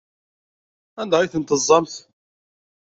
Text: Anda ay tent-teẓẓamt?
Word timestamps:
Anda 1.01 1.15
ay 1.19 1.29
tent-teẓẓamt? 1.31 1.93